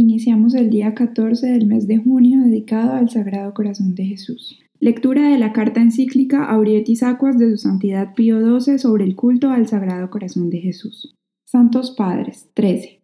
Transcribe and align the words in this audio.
Iniciamos 0.00 0.54
el 0.54 0.70
día 0.70 0.94
14 0.94 1.46
del 1.46 1.66
mes 1.66 1.86
de 1.86 1.98
junio 1.98 2.40
dedicado 2.40 2.94
al 2.94 3.10
Sagrado 3.10 3.52
Corazón 3.52 3.94
de 3.94 4.06
Jesús. 4.06 4.58
Lectura 4.78 5.28
de 5.28 5.36
la 5.36 5.52
carta 5.52 5.82
encíclica 5.82 6.42
Aurietis 6.42 7.02
Aquas 7.02 7.38
de 7.38 7.50
su 7.50 7.58
Santidad 7.58 8.14
Pío 8.14 8.40
XII 8.58 8.78
sobre 8.78 9.04
el 9.04 9.14
culto 9.14 9.50
al 9.50 9.68
Sagrado 9.68 10.08
Corazón 10.08 10.48
de 10.48 10.60
Jesús. 10.60 11.14
Santos 11.44 11.90
Padres 11.90 12.48
13. 12.54 13.02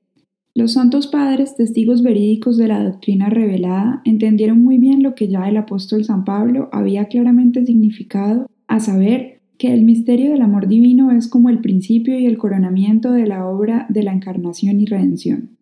Los 0.54 0.72
Santos 0.72 1.08
Padres, 1.08 1.54
testigos 1.54 2.02
verídicos 2.02 2.56
de 2.56 2.68
la 2.68 2.82
doctrina 2.82 3.28
revelada, 3.28 4.00
entendieron 4.06 4.64
muy 4.64 4.78
bien 4.78 5.02
lo 5.02 5.14
que 5.14 5.28
ya 5.28 5.50
el 5.50 5.58
apóstol 5.58 6.02
San 6.02 6.24
Pablo 6.24 6.70
había 6.72 7.08
claramente 7.08 7.66
significado, 7.66 8.46
a 8.68 8.80
saber, 8.80 9.42
que 9.58 9.74
el 9.74 9.84
misterio 9.84 10.30
del 10.30 10.40
amor 10.40 10.66
divino 10.66 11.10
es 11.10 11.28
como 11.28 11.50
el 11.50 11.60
principio 11.60 12.18
y 12.18 12.24
el 12.24 12.38
coronamiento 12.38 13.12
de 13.12 13.26
la 13.26 13.46
obra 13.46 13.86
de 13.90 14.02
la 14.02 14.12
encarnación 14.12 14.80
y 14.80 14.86
redención. 14.86 15.55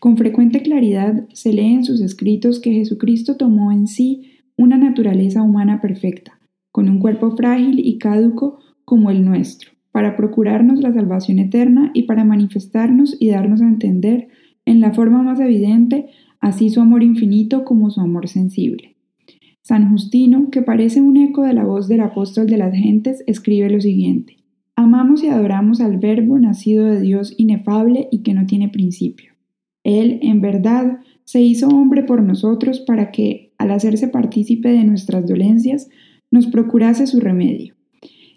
Con 0.00 0.16
frecuente 0.16 0.60
claridad 0.62 1.26
se 1.32 1.52
lee 1.52 1.72
en 1.72 1.84
sus 1.84 2.00
escritos 2.00 2.60
que 2.60 2.72
Jesucristo 2.72 3.36
tomó 3.36 3.72
en 3.72 3.86
sí 3.86 4.42
una 4.56 4.76
naturaleza 4.76 5.42
humana 5.42 5.80
perfecta, 5.80 6.38
con 6.70 6.88
un 6.88 6.98
cuerpo 6.98 7.36
frágil 7.36 7.80
y 7.80 7.98
caduco 7.98 8.58
como 8.84 9.10
el 9.10 9.24
nuestro, 9.24 9.70
para 9.92 10.16
procurarnos 10.16 10.80
la 10.80 10.92
salvación 10.92 11.38
eterna 11.38 11.90
y 11.94 12.02
para 12.02 12.24
manifestarnos 12.24 13.16
y 13.18 13.30
darnos 13.30 13.62
a 13.62 13.68
entender 13.68 14.28
en 14.66 14.80
la 14.80 14.92
forma 14.92 15.22
más 15.22 15.40
evidente 15.40 16.06
así 16.40 16.68
su 16.68 16.80
amor 16.80 17.02
infinito 17.02 17.64
como 17.64 17.90
su 17.90 18.00
amor 18.00 18.28
sensible. 18.28 18.96
San 19.62 19.88
Justino, 19.88 20.50
que 20.50 20.60
parece 20.60 21.00
un 21.00 21.16
eco 21.16 21.42
de 21.42 21.54
la 21.54 21.64
voz 21.64 21.88
del 21.88 22.00
apóstol 22.00 22.46
de 22.46 22.58
las 22.58 22.74
gentes, 22.74 23.24
escribe 23.26 23.70
lo 23.70 23.80
siguiente. 23.80 24.36
Amamos 24.76 25.22
y 25.24 25.28
adoramos 25.28 25.80
al 25.80 25.96
Verbo 25.96 26.38
nacido 26.38 26.84
de 26.84 27.00
Dios 27.00 27.34
inefable 27.38 28.08
y 28.10 28.18
que 28.18 28.34
no 28.34 28.44
tiene 28.44 28.68
principio 28.68 29.33
él, 29.84 30.18
en 30.22 30.40
verdad, 30.40 30.98
se 31.24 31.40
hizo 31.40 31.68
hombre 31.68 32.02
por 32.02 32.22
nosotros 32.22 32.80
para 32.80 33.10
que, 33.10 33.52
al 33.58 33.70
hacerse 33.70 34.08
partícipe 34.08 34.70
de 34.70 34.84
nuestras 34.84 35.26
dolencias, 35.26 35.88
nos 36.30 36.46
procurase 36.46 37.06
su 37.06 37.20
remedio. 37.20 37.74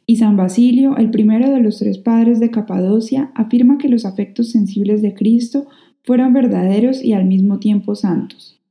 Y 0.06 0.18
San 0.18 0.38
Basilio, 0.38 0.96
el 0.98 1.10
primero 1.10 1.50
de 1.50 1.60
los 1.60 1.80
tres 1.80 1.98
padres 1.98 2.40
de 2.40 2.52
Capadocia, 2.52 3.32
afirma 3.36 3.78
que 3.78 3.90
los 3.90 4.06
afectos 4.06 4.52
sensibles 4.52 5.02
de 5.02 5.14
Cristo 5.14 5.68
fueron 6.04 6.32
verdaderos 6.32 7.04
y 7.04 7.14
al 7.14 7.26
mismo 7.26 7.60
tiempo 7.60 7.96
santos. 7.96 8.62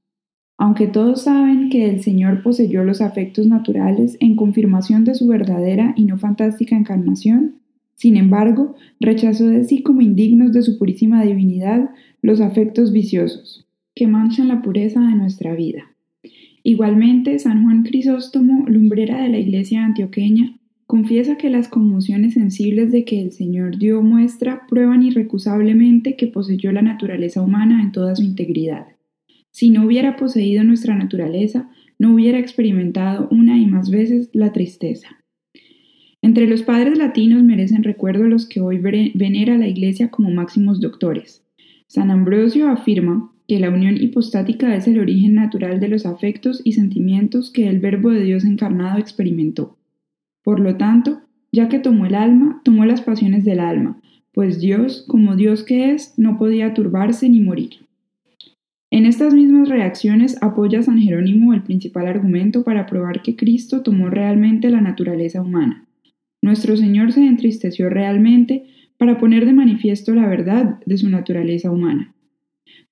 Aunque 0.58 0.86
todos 0.86 1.24
saben 1.24 1.68
que 1.68 1.90
el 1.90 2.02
Señor 2.02 2.42
poseyó 2.42 2.82
los 2.84 3.02
afectos 3.02 3.46
naturales 3.46 4.16
en 4.20 4.36
confirmación 4.36 5.04
de 5.04 5.14
su 5.14 5.26
verdadera 5.26 5.92
y 5.96 6.06
no 6.06 6.16
fantástica 6.18 6.76
encarnación, 6.76 7.56
sin 7.96 8.16
embargo, 8.16 8.76
rechazó 9.00 9.48
de 9.48 9.64
sí 9.64 9.82
como 9.82 10.02
indignos 10.02 10.52
de 10.52 10.62
su 10.62 10.78
purísima 10.78 11.24
divinidad 11.24 11.90
los 12.20 12.40
afectos 12.42 12.92
viciosos, 12.92 13.66
que 13.94 14.06
manchan 14.06 14.48
la 14.48 14.60
pureza 14.60 15.00
de 15.00 15.14
nuestra 15.14 15.54
vida. 15.54 15.96
Igualmente, 16.62 17.38
San 17.38 17.64
Juan 17.64 17.84
Crisóstomo, 17.84 18.66
lumbrera 18.68 19.22
de 19.22 19.30
la 19.30 19.38
iglesia 19.38 19.84
antioqueña, 19.84 20.58
confiesa 20.86 21.38
que 21.38 21.48
las 21.48 21.68
conmociones 21.68 22.34
sensibles 22.34 22.92
de 22.92 23.04
que 23.04 23.22
el 23.22 23.32
Señor 23.32 23.78
dio 23.78 24.02
muestra 24.02 24.66
prueban 24.68 25.02
irrecusablemente 25.02 26.16
que 26.16 26.26
poseyó 26.26 26.72
la 26.72 26.82
naturaleza 26.82 27.40
humana 27.40 27.82
en 27.82 27.92
toda 27.92 28.14
su 28.14 28.22
integridad. 28.22 28.88
Si 29.52 29.70
no 29.70 29.86
hubiera 29.86 30.16
poseído 30.16 30.64
nuestra 30.64 30.94
naturaleza, 30.94 31.70
no 31.98 32.12
hubiera 32.12 32.38
experimentado 32.38 33.26
una 33.30 33.56
y 33.58 33.64
más 33.64 33.88
veces 33.88 34.28
la 34.34 34.52
tristeza. 34.52 35.24
Entre 36.22 36.46
los 36.46 36.62
padres 36.62 36.98
latinos 36.98 37.42
merecen 37.42 37.82
recuerdo 37.82 38.24
los 38.24 38.46
que 38.46 38.60
hoy 38.60 38.78
venera 38.78 39.58
la 39.58 39.68
Iglesia 39.68 40.10
como 40.10 40.30
máximos 40.30 40.80
doctores. 40.80 41.44
San 41.86 42.10
Ambrosio 42.10 42.68
afirma 42.68 43.30
que 43.46 43.60
la 43.60 43.70
unión 43.70 43.96
hipostática 43.96 44.74
es 44.74 44.88
el 44.88 44.98
origen 44.98 45.34
natural 45.34 45.78
de 45.78 45.88
los 45.88 46.04
afectos 46.04 46.60
y 46.64 46.72
sentimientos 46.72 47.50
que 47.50 47.68
el 47.68 47.78
Verbo 47.78 48.10
de 48.10 48.22
Dios 48.22 48.44
encarnado 48.44 48.98
experimentó. 48.98 49.76
Por 50.42 50.58
lo 50.58 50.76
tanto, 50.76 51.20
ya 51.52 51.68
que 51.68 51.78
tomó 51.78 52.06
el 52.06 52.14
alma, 52.14 52.60
tomó 52.64 52.84
las 52.84 53.02
pasiones 53.02 53.44
del 53.44 53.60
alma, 53.60 54.00
pues 54.32 54.60
Dios, 54.60 55.04
como 55.08 55.36
Dios 55.36 55.62
que 55.62 55.92
es, 55.92 56.12
no 56.18 56.38
podía 56.38 56.74
turbarse 56.74 57.28
ni 57.28 57.40
morir. 57.40 57.86
En 58.90 59.06
estas 59.06 59.32
mismas 59.32 59.68
reacciones 59.68 60.36
apoya 60.42 60.82
San 60.82 60.98
Jerónimo 60.98 61.54
el 61.54 61.62
principal 61.62 62.06
argumento 62.06 62.62
para 62.62 62.86
probar 62.86 63.22
que 63.22 63.36
Cristo 63.36 63.82
tomó 63.82 64.10
realmente 64.10 64.70
la 64.70 64.80
naturaleza 64.80 65.40
humana. 65.40 65.85
Nuestro 66.42 66.76
Señor 66.76 67.12
se 67.12 67.26
entristeció 67.26 67.88
realmente 67.90 68.64
para 68.98 69.18
poner 69.18 69.46
de 69.46 69.52
manifiesto 69.52 70.14
la 70.14 70.26
verdad 70.26 70.80
de 70.86 70.96
su 70.96 71.08
naturaleza 71.08 71.70
humana. 71.70 72.14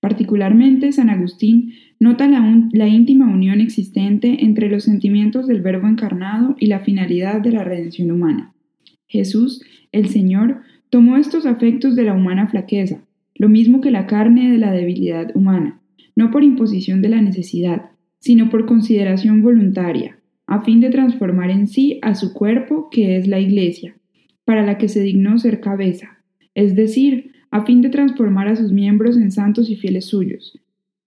Particularmente, 0.00 0.92
San 0.92 1.08
Agustín 1.08 1.72
nota 1.98 2.28
la, 2.28 2.88
íntima 2.88 3.26
unión 3.26 3.60
existente 3.60 4.44
entre 4.44 4.68
los 4.68 4.84
sentimientos 4.84 5.46
del 5.46 5.62
Verbo 5.62 5.88
encarnado 5.88 6.56
y 6.58 6.66
la 6.66 6.80
finalidad 6.80 7.40
de 7.40 7.52
la 7.52 7.64
redención 7.64 8.10
humana. 8.10 8.52
Jesús, 9.06 9.62
el 9.92 10.08
Señor, 10.10 10.60
tomó 10.90 11.16
estos 11.16 11.46
afectos 11.46 11.96
de 11.96 12.02
la 12.02 12.12
humana 12.12 12.46
flaqueza, 12.48 13.02
lo 13.34 13.48
mismo 13.48 13.80
que 13.80 13.90
la 13.90 14.06
carne 14.06 14.52
de 14.52 14.58
la 14.58 14.72
debilidad 14.72 15.34
humana, 15.34 15.80
no 16.14 16.30
por 16.30 16.44
imposición 16.44 17.00
de 17.00 17.08
la 17.08 17.22
necesidad, 17.22 17.90
sino 18.20 18.50
por 18.50 18.66
consideración 18.66 19.42
voluntaria, 19.42 20.18
a 20.46 20.62
fin 20.62 20.80
de 20.80 20.90
transformar 20.90 21.50
en 21.50 21.66
sí 21.66 21.98
a 22.02 22.14
su 22.14 22.32
cuerpo, 22.32 22.88
que 22.90 23.16
es 23.16 23.26
la 23.26 23.40
Iglesia, 23.40 23.96
para 24.44 24.64
la 24.64 24.78
que 24.78 24.88
se 24.88 25.00
dignó 25.00 25.38
ser 25.38 25.60
cabeza, 25.60 26.18
es 26.54 26.76
decir, 26.76 27.32
a 27.50 27.64
fin 27.64 27.82
de 27.82 27.88
transformar 27.88 28.48
a 28.48 28.56
sus 28.56 28.72
miembros 28.72 29.16
en 29.16 29.30
santos 29.30 29.70
y 29.70 29.76
fieles 29.76 30.06
suyos. 30.06 30.60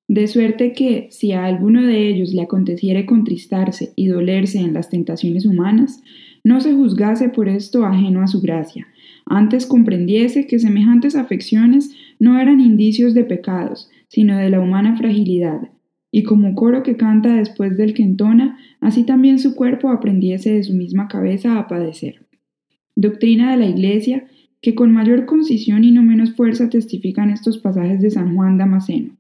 De 0.08 0.28
suerte 0.28 0.72
que, 0.72 1.08
si 1.12 1.34
a 1.34 1.46
alguno 1.46 1.84
de 1.84 2.08
ellos 2.08 2.34
le 2.34 2.42
aconteciere 2.42 3.06
contristarse 3.06 3.92
y 3.96 4.08
dolerse 4.08 4.60
en 4.60 4.74
las 4.74 4.90
tentaciones 4.90 5.46
humanas, 5.46 6.02
no 6.46 6.62
se 6.62 6.74
juzgase 6.74 7.28
por 7.28 7.50
esto 7.50 7.86
ajeno 7.86 8.22
a 8.22 8.28
su 8.28 8.40
gracia, 8.40 8.88
antes 9.26 9.66
comprendiese 9.66 10.48
que 10.48 10.60
semejantes 10.60 11.18
afecciones 11.18 11.94
no 12.20 12.40
eran 12.40 12.62
indicios 12.62 13.14
de 13.14 13.26
pecados, 13.26 13.90
sino 14.08 14.38
de 14.38 14.50
la 14.50 14.62
humana 14.62 14.96
fragilidad, 14.96 15.70
y 16.12 16.24
como 16.24 16.56
coro 16.56 16.84
que 16.84 16.98
canta 16.98 17.36
después 17.36 17.78
del 17.78 17.94
que 17.94 18.04
entona, 18.04 18.58
así 18.80 19.04
también 19.04 19.40
su 19.40 19.56
cuerpo 19.56 19.90
aprendiese 19.90 20.52
de 20.52 20.64
su 20.64 20.74
misma 20.74 21.08
cabeza 21.08 21.60
a 21.60 21.68
padecer. 21.68 22.26
Doctrina 22.96 23.52
de 23.52 23.58
la 23.58 23.66
Iglesia 23.68 24.28
que 24.62 24.76
con 24.76 24.92
mayor 24.92 25.26
concisión 25.26 25.84
y 25.84 25.92
no 25.92 26.02
menos 26.04 26.34
fuerza 26.34 26.70
testifican 26.70 27.30
estos 27.30 27.60
pasajes 27.60 28.02
de 28.02 28.10
San 28.10 28.36
Juan 28.36 28.58
Damasceno. 28.58 29.16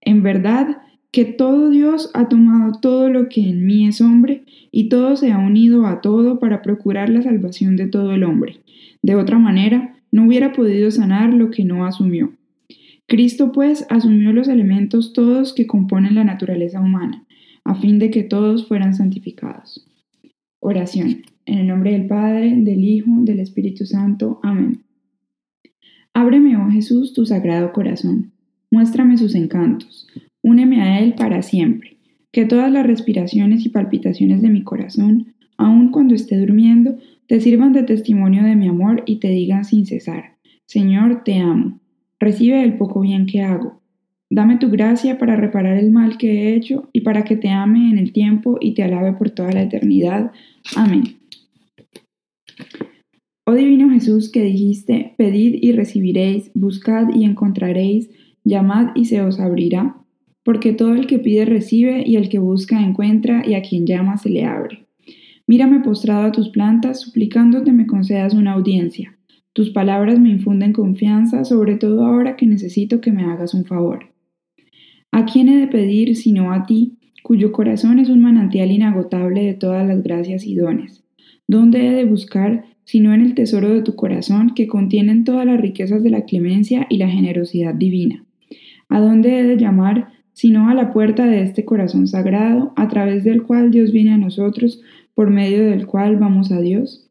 En 0.00 0.22
verdad, 0.22 0.78
que 1.12 1.24
todo 1.24 1.70
Dios 1.70 2.10
ha 2.14 2.28
tomado 2.28 2.78
todo 2.80 3.10
lo 3.10 3.28
que 3.28 3.48
en 3.48 3.66
mí 3.66 3.86
es 3.86 4.00
hombre, 4.00 4.44
y 4.70 4.88
todo 4.88 5.16
se 5.16 5.32
ha 5.32 5.38
unido 5.38 5.86
a 5.86 6.00
todo 6.00 6.38
para 6.38 6.62
procurar 6.62 7.08
la 7.10 7.22
salvación 7.22 7.76
de 7.76 7.88
todo 7.88 8.12
el 8.12 8.22
hombre. 8.22 8.60
De 9.02 9.16
otra 9.16 9.38
manera, 9.38 9.96
no 10.12 10.26
hubiera 10.26 10.52
podido 10.52 10.90
sanar 10.90 11.32
lo 11.34 11.50
que 11.50 11.64
no 11.64 11.84
asumió. 11.84 12.32
Cristo, 13.10 13.50
pues, 13.50 13.86
asumió 13.88 14.32
los 14.32 14.46
elementos 14.46 15.12
todos 15.12 15.52
que 15.52 15.66
componen 15.66 16.14
la 16.14 16.22
naturaleza 16.22 16.80
humana, 16.80 17.26
a 17.64 17.74
fin 17.74 17.98
de 17.98 18.08
que 18.08 18.22
todos 18.22 18.68
fueran 18.68 18.94
santificados. 18.94 19.84
Oración. 20.60 21.22
En 21.44 21.58
el 21.58 21.66
nombre 21.66 21.90
del 21.90 22.06
Padre, 22.06 22.54
del 22.54 22.84
Hijo, 22.84 23.10
del 23.22 23.40
Espíritu 23.40 23.84
Santo. 23.84 24.38
Amén. 24.44 24.84
Ábreme, 26.14 26.56
oh 26.56 26.70
Jesús, 26.70 27.12
tu 27.12 27.26
sagrado 27.26 27.72
corazón. 27.72 28.30
Muéstrame 28.70 29.18
sus 29.18 29.34
encantos. 29.34 30.06
Úneme 30.40 30.80
a 30.80 31.00
él 31.00 31.14
para 31.14 31.42
siempre. 31.42 31.96
Que 32.30 32.44
todas 32.44 32.70
las 32.70 32.86
respiraciones 32.86 33.66
y 33.66 33.70
palpitaciones 33.70 34.40
de 34.40 34.50
mi 34.50 34.62
corazón, 34.62 35.34
aun 35.56 35.90
cuando 35.90 36.14
esté 36.14 36.38
durmiendo, 36.38 36.96
te 37.26 37.40
sirvan 37.40 37.72
de 37.72 37.82
testimonio 37.82 38.44
de 38.44 38.54
mi 38.54 38.68
amor 38.68 39.02
y 39.04 39.16
te 39.16 39.30
digan 39.30 39.64
sin 39.64 39.84
cesar, 39.84 40.36
Señor, 40.66 41.24
te 41.24 41.38
amo 41.38 41.80
Recibe 42.20 42.62
el 42.62 42.76
poco 42.76 43.00
bien 43.00 43.24
que 43.24 43.40
hago. 43.40 43.80
Dame 44.28 44.58
tu 44.58 44.70
gracia 44.70 45.18
para 45.18 45.34
reparar 45.34 45.78
el 45.78 45.90
mal 45.90 46.18
que 46.18 46.30
he 46.30 46.54
hecho 46.54 46.88
y 46.92 47.00
para 47.00 47.24
que 47.24 47.34
te 47.34 47.48
ame 47.48 47.90
en 47.90 47.98
el 47.98 48.12
tiempo 48.12 48.58
y 48.60 48.74
te 48.74 48.82
alabe 48.82 49.14
por 49.14 49.30
toda 49.30 49.50
la 49.50 49.62
eternidad. 49.62 50.30
Amén. 50.76 51.16
Oh 53.46 53.54
Divino 53.54 53.90
Jesús 53.90 54.30
que 54.30 54.44
dijiste, 54.44 55.14
pedid 55.16 55.58
y 55.60 55.72
recibiréis, 55.72 56.52
buscad 56.54 57.08
y 57.12 57.24
encontraréis, 57.24 58.10
llamad 58.44 58.90
y 58.94 59.06
se 59.06 59.22
os 59.22 59.40
abrirá, 59.40 59.96
porque 60.44 60.72
todo 60.72 60.94
el 60.94 61.08
que 61.08 61.18
pide 61.18 61.46
recibe 61.46 62.04
y 62.06 62.16
el 62.16 62.28
que 62.28 62.38
busca 62.38 62.80
encuentra 62.80 63.42
y 63.44 63.54
a 63.54 63.62
quien 63.62 63.86
llama 63.86 64.18
se 64.18 64.28
le 64.28 64.44
abre. 64.44 64.86
Mírame 65.48 65.80
postrado 65.80 66.26
a 66.26 66.32
tus 66.32 66.50
plantas, 66.50 67.00
suplicándote 67.00 67.72
me 67.72 67.86
concedas 67.86 68.34
una 68.34 68.52
audiencia. 68.52 69.18
Tus 69.52 69.70
palabras 69.70 70.20
me 70.20 70.30
infunden 70.30 70.72
confianza, 70.72 71.44
sobre 71.44 71.74
todo 71.74 72.04
ahora 72.04 72.36
que 72.36 72.46
necesito 72.46 73.00
que 73.00 73.10
me 73.10 73.24
hagas 73.24 73.52
un 73.52 73.64
favor. 73.64 74.10
¿A 75.10 75.24
quién 75.24 75.48
he 75.48 75.56
de 75.56 75.66
pedir 75.66 76.14
sino 76.14 76.52
a 76.52 76.66
ti, 76.66 76.98
cuyo 77.24 77.50
corazón 77.50 77.98
es 77.98 78.08
un 78.10 78.20
manantial 78.20 78.70
inagotable 78.70 79.44
de 79.44 79.54
todas 79.54 79.86
las 79.86 80.04
gracias 80.04 80.46
y 80.46 80.54
dones? 80.54 81.02
¿Dónde 81.48 81.88
he 81.88 81.90
de 81.90 82.04
buscar 82.04 82.64
sino 82.84 83.12
en 83.12 83.22
el 83.22 83.34
tesoro 83.34 83.74
de 83.74 83.82
tu 83.82 83.96
corazón 83.96 84.52
que 84.54 84.68
contienen 84.68 85.24
todas 85.24 85.44
las 85.46 85.60
riquezas 85.60 86.04
de 86.04 86.10
la 86.10 86.24
clemencia 86.24 86.86
y 86.88 86.98
la 86.98 87.08
generosidad 87.08 87.74
divina? 87.74 88.24
¿A 88.88 89.00
dónde 89.00 89.40
he 89.40 89.42
de 89.42 89.56
llamar 89.56 90.12
sino 90.32 90.68
a 90.68 90.74
la 90.74 90.92
puerta 90.92 91.26
de 91.26 91.42
este 91.42 91.64
corazón 91.64 92.06
sagrado, 92.06 92.72
a 92.76 92.86
través 92.86 93.24
del 93.24 93.42
cual 93.42 93.72
Dios 93.72 93.90
viene 93.90 94.12
a 94.12 94.16
nosotros, 94.16 94.80
por 95.14 95.28
medio 95.28 95.68
del 95.68 95.86
cual 95.86 96.18
vamos 96.18 96.52
a 96.52 96.60
Dios? 96.60 97.09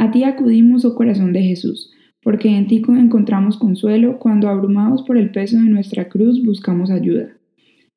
A 0.00 0.12
ti 0.12 0.22
acudimos, 0.22 0.84
oh 0.84 0.94
corazón 0.94 1.32
de 1.32 1.42
Jesús, 1.42 1.90
porque 2.22 2.56
en 2.56 2.68
ti 2.68 2.80
encontramos 2.86 3.58
consuelo 3.58 4.20
cuando 4.20 4.48
abrumados 4.48 5.02
por 5.02 5.18
el 5.18 5.32
peso 5.32 5.56
de 5.56 5.64
nuestra 5.64 6.08
cruz 6.08 6.40
buscamos 6.44 6.92
ayuda. 6.92 7.30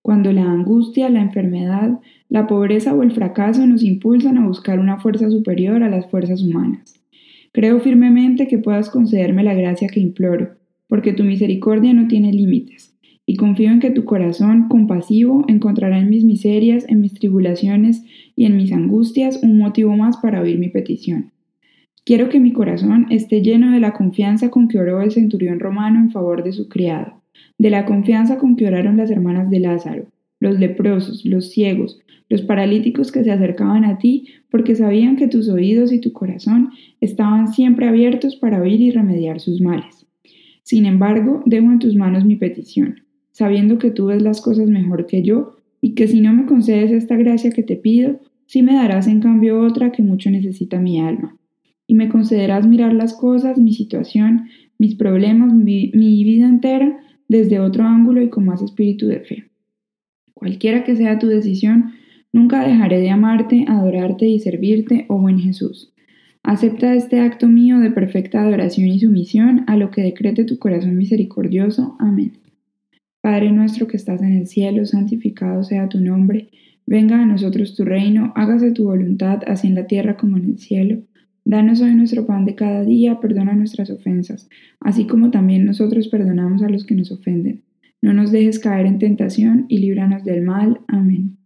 Cuando 0.01 0.31
la 0.31 0.51
angustia, 0.51 1.09
la 1.09 1.21
enfermedad, 1.21 1.99
la 2.27 2.47
pobreza 2.47 2.95
o 2.95 3.03
el 3.03 3.11
fracaso 3.11 3.67
nos 3.67 3.83
impulsan 3.83 4.39
a 4.39 4.47
buscar 4.47 4.79
una 4.79 4.97
fuerza 4.97 5.29
superior 5.29 5.83
a 5.83 5.89
las 5.89 6.09
fuerzas 6.09 6.41
humanas. 6.41 6.99
Creo 7.51 7.79
firmemente 7.81 8.47
que 8.47 8.57
puedas 8.57 8.89
concederme 8.89 9.43
la 9.43 9.53
gracia 9.53 9.87
que 9.87 9.99
imploro, 9.99 10.55
porque 10.87 11.13
tu 11.13 11.23
misericordia 11.23 11.93
no 11.93 12.07
tiene 12.07 12.33
límites, 12.33 12.97
y 13.27 13.35
confío 13.35 13.69
en 13.69 13.79
que 13.79 13.91
tu 13.91 14.05
corazón 14.05 14.69
compasivo 14.69 15.45
encontrará 15.47 15.99
en 15.99 16.09
mis 16.09 16.23
miserias, 16.23 16.83
en 16.89 16.99
mis 16.99 17.13
tribulaciones 17.13 18.03
y 18.35 18.45
en 18.45 18.57
mis 18.57 18.71
angustias 18.71 19.39
un 19.43 19.59
motivo 19.59 19.95
más 19.95 20.17
para 20.17 20.41
oír 20.41 20.57
mi 20.57 20.69
petición. 20.69 21.31
Quiero 22.03 22.29
que 22.29 22.39
mi 22.39 22.51
corazón 22.51 23.05
esté 23.11 23.43
lleno 23.43 23.71
de 23.71 23.79
la 23.79 23.93
confianza 23.93 24.49
con 24.49 24.67
que 24.67 24.79
oró 24.79 25.01
el 25.01 25.11
centurión 25.11 25.59
romano 25.59 25.99
en 25.99 26.09
favor 26.09 26.43
de 26.43 26.51
su 26.51 26.67
criado, 26.67 27.21
de 27.59 27.69
la 27.69 27.85
confianza 27.85 28.39
con 28.39 28.55
que 28.55 28.65
oraron 28.65 28.97
las 28.97 29.11
hermanas 29.11 29.51
de 29.51 29.59
Lázaro, 29.59 30.07
los 30.39 30.59
leprosos, 30.59 31.23
los 31.25 31.51
ciegos, 31.51 31.99
los 32.27 32.41
paralíticos 32.41 33.11
que 33.11 33.23
se 33.23 33.29
acercaban 33.29 33.85
a 33.85 33.99
ti 33.99 34.29
porque 34.49 34.75
sabían 34.75 35.15
que 35.15 35.27
tus 35.27 35.47
oídos 35.47 35.93
y 35.93 35.99
tu 35.99 36.11
corazón 36.11 36.71
estaban 37.01 37.53
siempre 37.53 37.87
abiertos 37.87 38.35
para 38.35 38.59
oír 38.59 38.81
y 38.81 38.89
remediar 38.89 39.39
sus 39.39 39.61
males. 39.61 40.07
Sin 40.63 40.87
embargo, 40.87 41.43
dejo 41.45 41.71
en 41.71 41.77
tus 41.77 41.95
manos 41.95 42.25
mi 42.25 42.35
petición, 42.35 43.03
sabiendo 43.31 43.77
que 43.77 43.91
tú 43.91 44.07
ves 44.07 44.23
las 44.23 44.41
cosas 44.41 44.69
mejor 44.69 45.05
que 45.05 45.21
yo 45.21 45.57
y 45.81 45.93
que 45.93 46.07
si 46.07 46.19
no 46.19 46.33
me 46.33 46.47
concedes 46.47 46.91
esta 46.91 47.15
gracia 47.15 47.51
que 47.51 47.61
te 47.61 47.75
pido, 47.75 48.19
sí 48.47 48.63
me 48.63 48.73
darás 48.73 49.05
en 49.05 49.19
cambio 49.19 49.61
otra 49.61 49.91
que 49.91 50.01
mucho 50.01 50.31
necesita 50.31 50.79
mi 50.79 50.99
alma 50.99 51.37
y 51.91 51.93
me 51.93 52.07
concederás 52.07 52.65
mirar 52.65 52.93
las 52.93 53.13
cosas, 53.13 53.57
mi 53.57 53.73
situación, 53.73 54.47
mis 54.79 54.95
problemas, 54.95 55.53
mi, 55.53 55.91
vida 55.91 56.47
entera 56.47 56.97
desde 57.27 57.59
otro 57.59 57.83
ángulo 57.83 58.21
y 58.21 58.29
con 58.29 58.45
más 58.45 58.61
espíritu 58.61 59.07
de 59.07 59.19
fe. 59.19 59.51
Cualquiera 60.33 60.85
que 60.85 60.95
sea 60.95 61.19
tu 61.19 61.27
decisión, 61.27 61.91
nunca 62.31 62.65
dejaré 62.65 63.01
de 63.01 63.09
amarte, 63.09 63.65
adorarte 63.67 64.25
y 64.25 64.39
servirte, 64.39 65.05
oh 65.09 65.19
buen 65.19 65.39
Jesús. 65.39 65.93
Acepta 66.43 66.95
este 66.95 67.19
acto 67.19 67.49
mío 67.49 67.79
de 67.79 67.91
perfecta 67.91 68.41
adoración 68.41 68.87
y 68.87 69.01
sumisión 69.01 69.65
a 69.67 69.75
lo 69.75 69.91
que 69.91 70.01
decrete 70.01 70.45
tu 70.45 70.59
corazón 70.59 70.95
misericordioso. 70.95 71.97
Amén. 71.99 72.37
Padre 73.19 73.51
nuestro 73.51 73.87
que 73.87 73.97
estás 73.97 74.21
en 74.21 74.31
el 74.31 74.47
cielo, 74.47 74.85
santificado 74.85 75.65
sea 75.65 75.89
tu 75.89 75.99
nombre, 75.99 76.51
venga 76.85 77.21
a 77.21 77.25
nosotros 77.25 77.75
tu 77.75 77.83
reino, 77.83 78.31
hágase 78.37 78.71
tu 78.71 78.85
voluntad, 78.85 79.41
así 79.45 79.67
en 79.67 79.75
la 79.75 79.87
tierra 79.87 80.15
como 80.15 80.37
en 80.37 80.45
el 80.45 80.57
cielo. 80.57 81.01
Danos 81.43 81.81
hoy 81.81 81.95
nuestro 81.95 82.27
pan 82.27 82.45
de 82.45 82.53
cada 82.53 82.83
día, 82.83 83.19
perdona 83.19 83.53
nuestras 83.53 83.89
ofensas, 83.89 84.47
así 84.79 85.05
como 85.05 85.31
también 85.31 85.65
nosotros 85.65 86.07
perdonamos 86.07 86.61
a 86.61 86.69
los 86.69 86.85
que 86.85 86.93
nos 86.93 87.11
ofenden. 87.11 87.63
No 87.99 88.13
nos 88.13 88.31
dejes 88.31 88.59
caer 88.59 88.85
en 88.85 88.99
tentación 88.99 89.65
y 89.67 89.79
líbranos 89.79 90.23
del 90.23 90.43
mal. 90.43 90.81
Amén. 90.87 91.37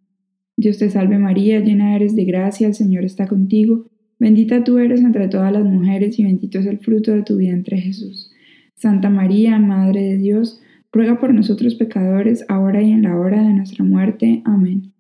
Dios 0.57 0.77
te 0.77 0.89
salve 0.89 1.18
María, 1.18 1.59
llena 1.59 1.95
eres 1.95 2.15
de 2.15 2.25
gracia, 2.25 2.68
el 2.68 2.74
Señor 2.74 3.06
está 3.06 3.27
contigo. 3.27 3.89
Bendita 4.19 4.63
tú 4.63 4.77
eres 4.77 5.01
entre 5.01 5.27
todas 5.27 5.51
las 5.51 5.63
mujeres 5.63 6.19
y 6.19 6.24
bendito 6.24 6.59
es 6.59 6.65
el 6.65 6.80
fruto 6.80 7.12
de 7.13 7.24
tu 7.24 7.38
vientre 7.38 7.77
Jesús. 7.80 8.31
Santa 8.75 9.09
María, 9.09 9.59
Madre 9.59 10.01
de 10.01 10.18
Dios, 10.18 10.62
ruega 10.92 11.19
por 11.19 11.33
nosotros 11.33 11.75
pecadores, 11.75 12.45
ahora 12.50 12.81
y 12.81 12.92
en 12.92 13.03
la 13.03 13.18
hora 13.18 13.42
de 13.42 13.53
nuestra 13.53 13.83
muerte. 13.83 14.42
Amén. 14.45 14.94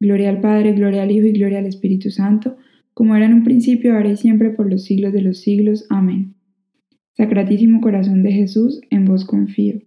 Gloria 0.00 0.30
al 0.30 0.40
Padre, 0.40 0.72
gloria 0.72 1.02
al 1.02 1.10
Hijo 1.10 1.26
y 1.26 1.32
gloria 1.32 1.58
al 1.58 1.66
Espíritu 1.66 2.10
Santo 2.10 2.56
como 2.98 3.14
era 3.14 3.26
en 3.26 3.32
un 3.32 3.44
principio, 3.44 3.94
ahora 3.94 4.10
y 4.10 4.16
siempre, 4.16 4.50
por 4.50 4.68
los 4.68 4.82
siglos 4.82 5.12
de 5.12 5.22
los 5.22 5.38
siglos. 5.40 5.86
Amén. 5.88 6.34
Sacratísimo 7.16 7.80
corazón 7.80 8.24
de 8.24 8.32
Jesús, 8.32 8.80
en 8.90 9.04
vos 9.04 9.24
confío. 9.24 9.78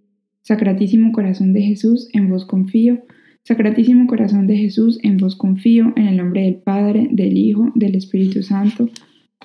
Sacratísimo 0.44 1.12
corazón 1.12 1.52
de 1.52 1.62
Jesús, 1.62 2.08
en 2.14 2.30
vos 2.30 2.46
confío. 2.46 3.02
Sacratísimo 3.44 4.08
corazón 4.08 4.48
de 4.48 4.56
Jesús, 4.56 4.98
en 5.04 5.18
vos 5.18 5.36
confío, 5.36 5.92
en 5.98 6.08
el 6.08 6.16
nombre 6.16 6.44
del 6.44 6.56
Padre, 6.56 7.10
del 7.12 7.36
Hijo, 7.36 7.74
del 7.76 7.96
Espíritu 7.96 8.44
Santo. 8.44 8.88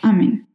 Amén. 0.01 0.47